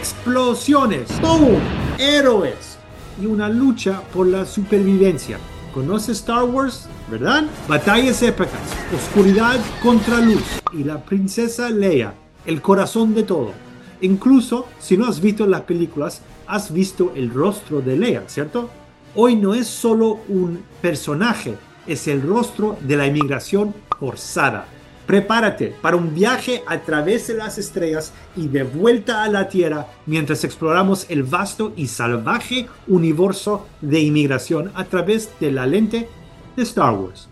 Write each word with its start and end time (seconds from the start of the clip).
explosiones, 0.00 1.20
¡boom! 1.20 1.58
héroes 1.98 2.78
y 3.20 3.26
una 3.26 3.48
lucha 3.48 4.00
por 4.12 4.26
la 4.26 4.46
supervivencia. 4.46 5.38
¿Conoce 5.74 6.12
Star 6.12 6.44
Wars? 6.44 6.88
¿Verdad? 7.10 7.44
Batallas 7.68 8.22
épicas, 8.22 8.60
oscuridad 8.94 9.58
contra 9.82 10.20
luz 10.20 10.44
y 10.72 10.84
la 10.84 11.04
princesa 11.04 11.68
Leia, 11.70 12.14
el 12.46 12.62
corazón 12.62 13.14
de 13.14 13.24
todo. 13.24 13.52
Incluso 14.00 14.66
si 14.78 14.96
no 14.96 15.06
has 15.06 15.20
visto 15.20 15.46
las 15.46 15.62
películas, 15.62 16.22
has 16.46 16.72
visto 16.72 17.12
el 17.16 17.32
rostro 17.32 17.80
de 17.80 17.96
Leia, 17.96 18.22
¿cierto? 18.26 18.70
Hoy 19.14 19.36
no 19.36 19.54
es 19.54 19.66
solo 19.66 20.20
un 20.28 20.62
personaje, 20.80 21.56
es 21.86 22.06
el 22.08 22.22
rostro 22.22 22.78
de 22.80 22.96
la 22.96 23.06
inmigración 23.06 23.74
forzada. 23.98 24.66
Prepárate 25.10 25.74
para 25.82 25.96
un 25.96 26.14
viaje 26.14 26.62
a 26.68 26.78
través 26.78 27.26
de 27.26 27.34
las 27.34 27.58
estrellas 27.58 28.12
y 28.36 28.46
de 28.46 28.62
vuelta 28.62 29.24
a 29.24 29.28
la 29.28 29.48
Tierra 29.48 29.88
mientras 30.06 30.44
exploramos 30.44 31.06
el 31.08 31.24
vasto 31.24 31.72
y 31.74 31.88
salvaje 31.88 32.68
universo 32.86 33.66
de 33.80 33.98
inmigración 33.98 34.70
a 34.72 34.84
través 34.84 35.28
de 35.40 35.50
la 35.50 35.66
lente 35.66 36.08
de 36.54 36.62
Star 36.62 36.94
Wars. 36.94 37.28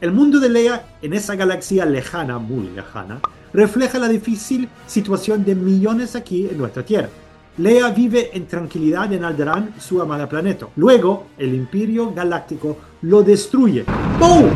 El 0.00 0.10
mundo 0.10 0.40
de 0.40 0.48
Leia 0.48 0.84
en 1.02 1.12
esa 1.12 1.36
galaxia 1.36 1.86
lejana, 1.86 2.38
muy 2.40 2.68
lejana, 2.70 3.20
refleja 3.52 4.00
la 4.00 4.08
difícil 4.08 4.68
situación 4.88 5.44
de 5.44 5.54
millones 5.54 6.16
aquí 6.16 6.48
en 6.50 6.58
nuestra 6.58 6.84
Tierra. 6.84 7.10
Leia 7.58 7.90
vive 7.90 8.36
en 8.36 8.48
tranquilidad 8.48 9.12
en 9.12 9.22
Alderaan, 9.22 9.72
su 9.78 10.02
amada 10.02 10.28
planeta. 10.28 10.66
Luego, 10.74 11.28
el 11.38 11.54
Imperio 11.54 12.12
Galáctico 12.12 12.76
lo 13.02 13.22
destruye. 13.22 13.84
¡Boom! 14.18 14.50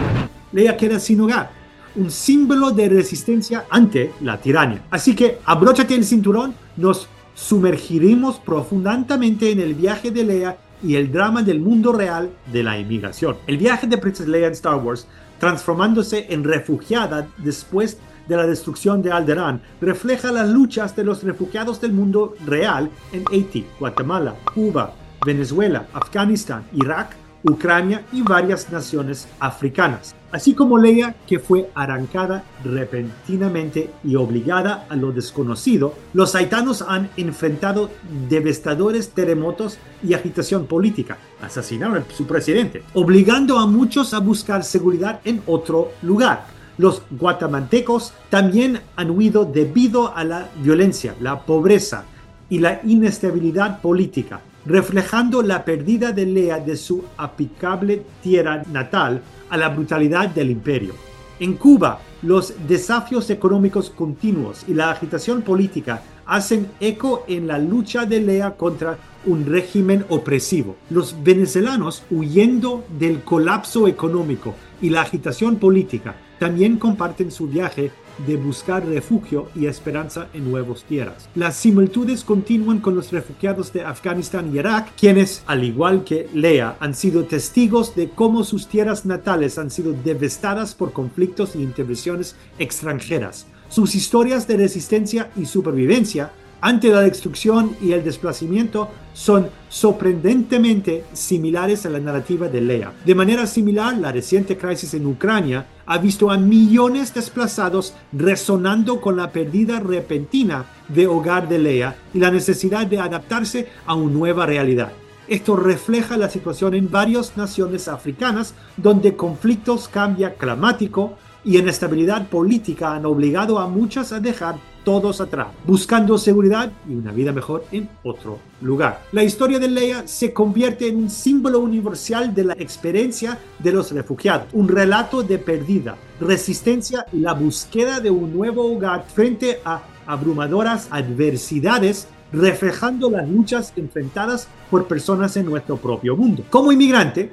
Leia 0.51 0.77
queda 0.77 0.99
sin 0.99 1.21
hogar 1.21 1.63
un 1.97 2.11
símbolo 2.11 2.71
de 2.71 2.89
resistencia 2.89 3.65
ante 3.71 4.13
la 4.21 4.41
tiranía. 4.41 4.85
Así 4.91 5.15
que 5.15 5.39
abróchate 5.45 5.95
el 5.95 6.05
cinturón, 6.05 6.55
nos 6.77 7.09
sumergiremos 7.35 8.39
profundamente 8.39 9.51
en 9.51 9.61
el 9.61 9.75
viaje 9.75 10.11
de 10.11 10.25
Leia 10.25 10.59
y 10.83 10.97
el 10.97 11.11
drama 11.11 11.43
del 11.43 11.61
mundo 11.61 11.93
real 11.93 12.31
de 12.53 12.63
la 12.63 12.79
inmigración. 12.79 13.37
El 13.47 13.59
viaje 13.59 13.87
de 13.87 13.99
Princess 13.99 14.29
Leia 14.29 14.47
en 14.47 14.53
Star 14.53 14.77
Wars, 14.77 15.07
transformándose 15.39 16.27
en 16.31 16.45
refugiada 16.45 17.27
después 17.39 17.99
de 18.29 18.37
la 18.37 18.47
destrucción 18.47 19.03
de 19.03 19.13
Alderaan, 19.13 19.63
refleja 19.81 20.33
las 20.33 20.49
luchas 20.49 20.95
de 20.97 21.05
los 21.05 21.23
refugiados 21.23 21.81
del 21.81 21.93
mundo 21.93 22.35
real 22.47 22.91
en 23.13 23.25
Haití, 23.31 23.67
Guatemala, 23.79 24.35
Cuba, 24.55 24.95
Venezuela, 25.25 25.87
Afganistán, 25.93 26.65
Irak, 26.75 27.17
Ucrania 27.45 28.05
y 28.13 28.23
varias 28.23 28.71
naciones 28.71 29.29
africanas 29.39 30.15
así 30.35 30.53
como 30.53 30.79
Leia 30.79 31.15
que 31.29 31.39
fue 31.39 31.71
arrancada 31.77 32.43
repentinamente 32.65 33.91
y 34.03 34.17
obligada 34.17 34.85
a 34.89 34.97
lo 34.97 35.13
desconocido, 35.13 35.95
los 36.13 36.35
haitanos 36.35 36.83
han 36.83 37.09
enfrentado 37.17 37.89
devastadores 38.29 39.11
terremotos 39.11 39.79
y 40.03 40.13
agitación 40.13 40.67
política. 40.67 41.19
Asesinaron 41.41 41.99
a 41.99 42.13
su 42.13 42.27
presidente, 42.27 42.83
obligando 42.95 43.61
a 43.61 43.67
muchos 43.69 44.13
a 44.13 44.19
buscar 44.19 44.65
seguridad 44.65 45.21
en 45.25 45.41
otro 45.47 45.93
lugar. 46.03 46.47
Los 46.79 47.03
guatemaltecos 47.13 48.13
también 48.29 48.81
han 48.97 49.11
huido 49.11 49.45
debido 49.45 50.17
a 50.17 50.25
la 50.25 50.49
violencia, 50.57 51.15
la 51.21 51.43
pobreza 51.43 52.07
y 52.51 52.59
la 52.59 52.81
inestabilidad 52.83 53.81
política 53.81 54.41
reflejando 54.67 55.43
la 55.43 55.65
pérdida 55.65 56.13
de 56.13 56.27
Lea 56.27 56.59
de 56.59 56.77
su 56.77 57.05
apicable 57.17 58.03
tierra 58.23 58.63
natal 58.71 59.23
a 59.51 59.57
la 59.57 59.69
brutalidad 59.69 60.29
del 60.29 60.51
imperio. 60.51 60.95
En 61.41 61.55
Cuba, 61.55 62.01
los 62.23 62.55
desafíos 62.67 63.29
económicos 63.31 63.91
continuos 63.91 64.65
y 64.69 64.75
la 64.75 64.91
agitación 64.91 65.43
política 65.43 66.03
hacen 66.27 66.69
eco 66.81 67.25
en 67.29 67.47
la 67.47 67.59
lucha 67.59 68.07
de 68.07 68.21
Lea 68.21 68.57
contra 68.57 68.99
un 69.27 69.45
régimen 69.45 70.05
opresivo. 70.09 70.77
Los 70.91 71.23
venezolanos, 71.23 72.03
huyendo 72.11 72.85
del 72.99 73.23
colapso 73.23 73.89
económico 73.89 74.55
y 74.81 74.91
la 74.91 75.03
agitación 75.03 75.57
política, 75.57 76.15
también 76.39 76.79
comparten 76.79 77.31
su 77.31 77.47
viaje 77.47 77.91
de 78.27 78.37
buscar 78.37 78.87
refugio 78.87 79.49
y 79.55 79.67
esperanza 79.67 80.29
en 80.33 80.51
nuevas 80.51 80.85
tierras. 80.85 81.29
Las 81.35 81.57
similitudes 81.57 82.25
continúan 82.25 82.81
con 82.81 82.95
los 82.95 83.13
refugiados 83.13 83.73
de 83.73 83.83
Afganistán 83.83 84.51
y 84.53 84.59
Irak, 84.59 84.93
quienes, 84.99 85.43
al 85.47 85.65
igual 85.65 86.05
que 86.05 86.29
Lea, 86.33 86.77
han 86.81 86.95
sido 86.95 87.25
testigos 87.25 87.95
de 87.95 88.11
cómo 88.11 88.45
sus 88.45 88.69
tierras 88.69 89.05
natales 89.05 89.59
han 89.59 89.71
sido 89.71 89.93
devastadas 89.93 90.75
por 90.75 90.93
conflictos 90.93 91.57
y 91.57 91.63
intervenciones 91.63 92.37
extranjeras. 92.59 93.47
Sus 93.69 93.95
historias 93.95 94.47
de 94.47 94.57
resistencia 94.57 95.31
y 95.37 95.47
supervivencia 95.47 96.33
ante 96.65 96.89
la 96.89 97.03
destrucción 97.03 97.77
y 97.83 97.93
el 97.93 98.03
desplazamiento 98.03 98.89
son 99.13 99.51
sorprendentemente 99.69 101.05
similares 101.13 101.85
a 101.85 101.91
la 101.91 101.99
narrativa 101.99 102.49
de 102.49 102.63
Lea. 102.63 102.91
De 103.05 103.15
manera 103.15 103.47
similar, 103.47 103.95
la 103.99 104.11
reciente 104.11 104.57
crisis 104.57 104.95
en 104.95 105.05
Ucrania 105.05 105.67
ha 105.85 105.99
visto 105.99 106.31
a 106.31 106.39
millones 106.39 107.13
desplazados 107.13 107.93
resonando 108.13 109.03
con 109.03 109.15
la 109.15 109.31
pérdida 109.31 109.79
repentina 109.79 110.65
de 110.89 111.07
hogar 111.07 111.51
de 111.51 111.59
Lea 111.59 111.97
y 112.15 112.19
la 112.19 112.31
necesidad 112.31 112.87
de 112.87 112.99
adaptarse 112.99 113.69
a 113.85 113.95
una 113.95 114.15
nueva 114.15 114.47
realidad. 114.47 114.93
Esto 115.29 115.57
refleja 115.57 116.17
la 116.17 116.31
situación 116.31 116.73
en 116.73 116.91
varias 116.91 117.37
naciones 117.37 117.89
africanas 117.89 118.55
donde 118.79 119.17
conflictos, 119.17 119.87
cambio 119.87 120.33
climático 120.39 121.19
y 121.45 121.59
inestabilidad 121.59 122.29
política 122.29 122.95
han 122.95 123.07
obligado 123.07 123.59
a 123.59 123.69
muchas 123.69 124.13
a 124.13 124.21
dejar 124.21 124.57
todos 124.85 125.21
atrás, 125.21 125.49
buscando 125.67 126.19
seguridad 126.19 126.71
y 126.89 126.95
una 126.95 127.11
vida 127.11 127.33
mejor 127.33 127.65
en 127.73 127.89
otro 128.03 128.39
lugar. 128.61 129.03
La 129.13 129.25
historia 129.25 129.59
de 129.59 129.69
Leia 129.69 130.07
se 130.07 130.33
convierte 130.33 130.89
en 130.89 130.97
un 130.97 131.11
símbolo 131.11 131.61
universal 131.61 132.35
de 132.35 132.45
la 132.45 132.53
experiencia 132.55 133.39
de 133.59 133.73
los 133.73 133.93
refugiados, 133.93 134.49
un 134.53 134.69
relato 134.69 135.23
de 135.23 135.39
pérdida, 135.39 135.97
resistencia 136.21 137.07
y 137.13 137.21
la 137.21 137.33
búsqueda 137.33 138.01
de 138.01 138.11
un 138.11 138.33
nuevo 138.35 138.71
hogar 138.71 139.07
frente 139.13 139.61
a 139.65 139.83
abrumadoras 140.07 140.89
adversidades 140.91 142.09
reflejando 142.33 143.11
las 143.11 143.29
luchas 143.29 143.73
enfrentadas 143.77 144.49
por 144.71 144.87
personas 144.87 145.37
en 145.37 145.47
nuestro 145.47 145.77
propio 145.77 146.17
mundo. 146.17 146.45
Como 146.51 146.73
inmigrante, 146.73 147.31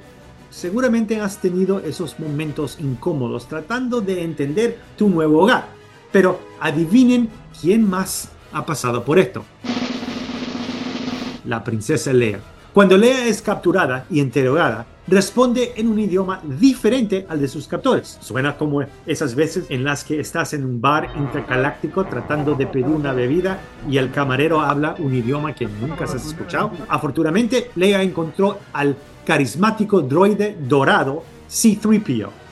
seguramente 0.52 1.20
has 1.20 1.38
tenido 1.38 1.80
esos 1.80 2.20
momentos 2.20 2.78
incómodos 2.78 3.48
tratando 3.48 4.00
de 4.00 4.22
entender 4.22 4.78
tu 4.96 5.08
nuevo 5.08 5.42
hogar 5.42 5.82
pero 6.12 6.38
adivinen 6.60 7.30
quién 7.60 7.88
más 7.88 8.28
ha 8.52 8.64
pasado 8.64 9.02
por 9.02 9.18
esto. 9.18 9.44
La 11.46 11.64
princesa 11.64 12.12
Lea. 12.12 12.38
Cuando 12.72 12.96
Lea 12.96 13.26
es 13.26 13.42
capturada 13.42 14.06
y 14.10 14.20
interrogada, 14.20 14.86
responde 15.06 15.72
en 15.76 15.88
un 15.88 15.98
idioma 15.98 16.40
diferente 16.44 17.26
al 17.28 17.40
de 17.40 17.48
sus 17.48 17.66
captores. 17.66 18.18
Suena 18.20 18.56
como 18.56 18.82
esas 19.06 19.34
veces 19.34 19.66
en 19.68 19.84
las 19.84 20.04
que 20.04 20.20
estás 20.20 20.52
en 20.54 20.64
un 20.64 20.80
bar 20.80 21.10
intergaláctico 21.16 22.04
tratando 22.04 22.54
de 22.54 22.66
pedir 22.66 22.86
una 22.86 23.12
bebida 23.12 23.60
y 23.88 23.98
el 23.98 24.10
camarero 24.10 24.60
habla 24.60 24.94
un 24.98 25.14
idioma 25.14 25.54
que 25.54 25.66
nunca 25.66 26.04
has 26.04 26.14
escuchado. 26.14 26.72
Afortunadamente, 26.88 27.70
Lea 27.74 28.02
encontró 28.02 28.58
al 28.72 28.96
carismático 29.24 30.00
droide 30.00 30.56
dorado 30.60 31.24
C-3PO 31.48 32.42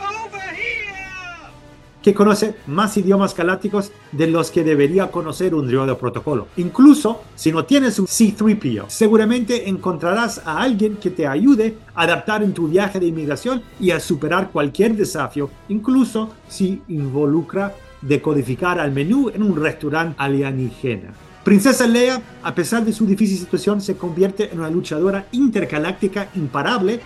que 2.03 2.15
conoce 2.15 2.55
más 2.67 2.97
idiomas 2.97 3.35
galácticos 3.35 3.93
de 4.13 4.27
los 4.27 4.51
que 4.51 4.65
debería 4.65 5.11
conocer 5.11 5.55
un 5.55 5.67
droide 5.69 5.95
protocolo. 5.95 6.49
Incluso 6.57 7.23
si 7.35 7.53
no 7.53 7.65
tienes 7.65 7.99
un 7.99 8.07
C-3PO, 8.07 8.87
seguramente 8.89 9.69
encontrarás 9.69 10.41
a 10.45 10.61
alguien 10.61 10.97
que 10.97 11.11
te 11.11 11.27
ayude 11.27 11.77
a 11.95 12.03
adaptar 12.03 12.43
en 12.43 12.53
tu 12.53 12.69
viaje 12.69 13.01
de 13.01 13.07
inmigración 13.07 13.63
y 13.79 13.91
a 13.91 14.01
superar 14.01 14.51
cualquier 14.51 14.97
desafío, 14.97 15.51
incluso 15.69 16.31
si 16.49 16.83
involucra 16.89 17.75
decodificar 18.03 18.79
al 18.79 18.93
menú 18.93 19.31
en 19.31 19.43
un 19.43 19.57
restaurante 19.61 20.15
alienígena. 20.19 21.13
Princesa 21.45 21.87
Leia, 21.87 22.21
a 22.43 22.55
pesar 22.55 22.85
de 22.85 22.93
su 22.93 23.07
difícil 23.07 23.39
situación, 23.39 23.81
se 23.81 23.97
convierte 23.97 24.53
en 24.53 24.61
una 24.61 24.71
luchadora 24.71 25.27
intergaláctica 25.33 26.29
imparable 26.35 27.01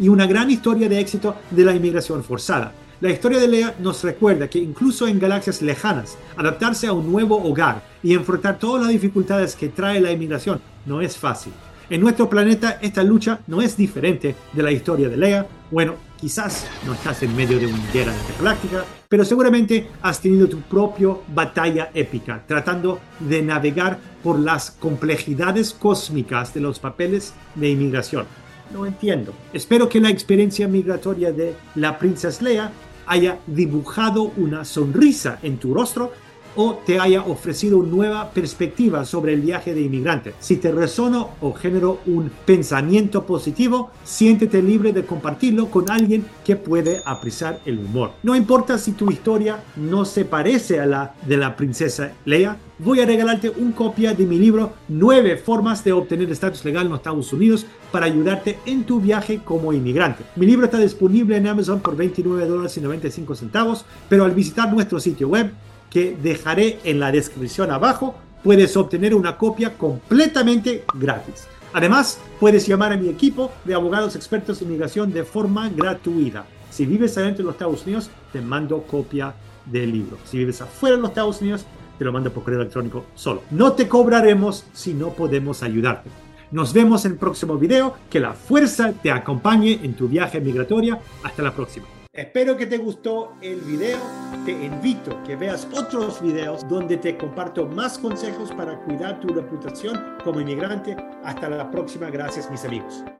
y 0.00 0.08
una 0.08 0.26
gran 0.26 0.50
historia 0.50 0.88
de 0.88 0.98
éxito 0.98 1.36
de 1.50 1.64
la 1.64 1.74
inmigración 1.74 2.24
forzada. 2.24 2.72
La 3.00 3.10
historia 3.10 3.38
de 3.38 3.48
Lea 3.48 3.74
nos 3.78 4.02
recuerda 4.02 4.48
que 4.48 4.58
incluso 4.58 5.06
en 5.06 5.18
galaxias 5.18 5.62
lejanas, 5.62 6.18
adaptarse 6.36 6.86
a 6.86 6.92
un 6.92 7.10
nuevo 7.10 7.36
hogar 7.42 7.82
y 8.02 8.14
enfrentar 8.14 8.58
todas 8.58 8.82
las 8.82 8.90
dificultades 8.90 9.54
que 9.54 9.68
trae 9.68 10.00
la 10.00 10.12
inmigración 10.12 10.60
no 10.86 11.00
es 11.00 11.16
fácil. 11.16 11.52
En 11.88 12.00
nuestro 12.00 12.28
planeta 12.28 12.78
esta 12.80 13.02
lucha 13.02 13.40
no 13.46 13.60
es 13.62 13.76
diferente 13.76 14.34
de 14.52 14.62
la 14.62 14.70
historia 14.70 15.08
de 15.08 15.16
Lea. 15.16 15.46
Bueno, 15.70 15.94
quizás 16.18 16.66
no 16.86 16.92
estás 16.92 17.22
en 17.22 17.34
medio 17.34 17.58
de 17.58 17.66
una 17.66 17.92
guerra 17.92 18.14
intergaláctica, 18.14 18.84
pero 19.08 19.24
seguramente 19.24 19.88
has 20.02 20.20
tenido 20.20 20.46
tu 20.46 20.60
propia 20.60 21.08
batalla 21.34 21.90
épica, 21.94 22.44
tratando 22.46 23.00
de 23.18 23.42
navegar 23.42 23.98
por 24.22 24.38
las 24.38 24.70
complejidades 24.70 25.72
cósmicas 25.72 26.54
de 26.54 26.60
los 26.60 26.78
papeles 26.78 27.34
de 27.54 27.70
inmigración 27.70 28.26
no 28.72 28.86
entiendo. 28.86 29.32
Espero 29.52 29.88
que 29.88 30.00
la 30.00 30.10
experiencia 30.10 30.68
migratoria 30.68 31.32
de 31.32 31.54
la 31.74 31.98
princesa 31.98 32.42
Leia 32.42 32.72
haya 33.06 33.38
dibujado 33.46 34.32
una 34.36 34.64
sonrisa 34.64 35.38
en 35.42 35.58
tu 35.58 35.74
rostro 35.74 36.12
o 36.56 36.74
te 36.84 36.98
haya 36.98 37.22
ofrecido 37.22 37.82
nueva 37.82 38.30
perspectiva 38.30 39.04
sobre 39.04 39.34
el 39.34 39.40
viaje 39.40 39.74
de 39.74 39.82
inmigrante. 39.82 40.34
Si 40.40 40.56
te 40.56 40.72
resonó 40.72 41.30
o 41.40 41.52
generó 41.52 42.00
un 42.06 42.30
pensamiento 42.44 43.24
positivo, 43.24 43.90
siéntete 44.04 44.62
libre 44.62 44.92
de 44.92 45.04
compartirlo 45.04 45.70
con 45.70 45.90
alguien 45.90 46.24
que 46.44 46.56
puede 46.56 47.02
apreciar 47.04 47.60
el 47.64 47.78
humor. 47.78 48.12
No 48.22 48.34
importa 48.34 48.78
si 48.78 48.92
tu 48.92 49.10
historia 49.10 49.62
no 49.76 50.04
se 50.04 50.24
parece 50.24 50.80
a 50.80 50.86
la 50.86 51.14
de 51.26 51.36
la 51.36 51.56
princesa 51.56 52.12
Leia, 52.24 52.56
voy 52.78 53.00
a 53.00 53.06
regalarte 53.06 53.50
una 53.50 53.74
copia 53.74 54.14
de 54.14 54.24
mi 54.24 54.38
libro 54.38 54.72
9 54.88 55.36
formas 55.36 55.84
de 55.84 55.92
obtener 55.92 56.30
estatus 56.30 56.64
legal 56.64 56.86
en 56.86 56.92
los 56.92 57.00
Estados 57.00 57.32
Unidos 57.32 57.66
para 57.92 58.06
ayudarte 58.06 58.58
en 58.66 58.84
tu 58.84 59.00
viaje 59.00 59.40
como 59.44 59.72
inmigrante. 59.72 60.24
Mi 60.36 60.46
libro 60.46 60.64
está 60.64 60.78
disponible 60.78 61.36
en 61.36 61.46
Amazon 61.46 61.80
por 61.80 61.96
29 61.96 62.46
dólares 62.46 62.76
y 62.76 62.80
95 62.80 63.34
centavos, 63.34 63.84
pero 64.08 64.24
al 64.24 64.32
visitar 64.32 64.72
nuestro 64.72 65.00
sitio 65.00 65.28
web, 65.28 65.52
que 65.90 66.16
dejaré 66.22 66.78
en 66.84 67.00
la 67.00 67.12
descripción 67.12 67.70
abajo, 67.70 68.14
puedes 68.42 68.76
obtener 68.76 69.14
una 69.14 69.36
copia 69.36 69.76
completamente 69.76 70.84
gratis. 70.94 71.46
Además, 71.72 72.18
puedes 72.38 72.66
llamar 72.66 72.92
a 72.92 72.96
mi 72.96 73.08
equipo 73.08 73.52
de 73.64 73.74
abogados 73.74 74.16
expertos 74.16 74.60
en 74.60 74.68
inmigración 74.68 75.12
de 75.12 75.24
forma 75.24 75.68
gratuita. 75.68 76.44
Si 76.70 76.86
vives 76.86 77.16
adentro 77.18 77.38
de 77.38 77.44
los 77.44 77.54
Estados 77.54 77.82
Unidos, 77.82 78.10
te 78.32 78.40
mando 78.40 78.82
copia 78.82 79.34
del 79.66 79.92
libro. 79.92 80.18
Si 80.24 80.38
vives 80.38 80.60
afuera 80.62 80.96
de 80.96 81.02
los 81.02 81.10
Estados 81.10 81.40
Unidos, 81.40 81.64
te 81.98 82.04
lo 82.04 82.12
mando 82.12 82.32
por 82.32 82.44
correo 82.44 82.60
electrónico 82.60 83.04
solo. 83.14 83.42
No 83.50 83.72
te 83.72 83.88
cobraremos 83.88 84.64
si 84.72 84.94
no 84.94 85.10
podemos 85.10 85.62
ayudarte. 85.62 86.08
Nos 86.50 86.72
vemos 86.72 87.04
en 87.04 87.12
el 87.12 87.18
próximo 87.18 87.56
video. 87.56 87.94
Que 88.08 88.20
la 88.20 88.32
fuerza 88.32 88.92
te 88.92 89.10
acompañe 89.10 89.80
en 89.82 89.94
tu 89.94 90.08
viaje 90.08 90.40
migratoria. 90.40 90.98
Hasta 91.22 91.42
la 91.42 91.54
próxima. 91.54 91.86
Espero 92.12 92.56
que 92.56 92.66
te 92.66 92.78
gustó 92.78 93.34
el 93.40 93.60
video. 93.60 94.29
Te 94.44 94.52
invito 94.52 95.22
que 95.24 95.36
veas 95.36 95.68
otros 95.72 96.22
videos 96.22 96.66
donde 96.66 96.96
te 96.96 97.16
comparto 97.18 97.66
más 97.66 97.98
consejos 97.98 98.50
para 98.52 98.78
cuidar 98.80 99.20
tu 99.20 99.28
reputación 99.28 100.16
como 100.24 100.40
inmigrante. 100.40 100.96
Hasta 101.24 101.50
la 101.50 101.70
próxima. 101.70 102.08
Gracias 102.08 102.50
mis 102.50 102.64
amigos. 102.64 103.04